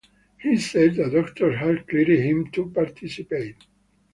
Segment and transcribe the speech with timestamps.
[0.39, 3.67] He said that doctors had cleared him to participate.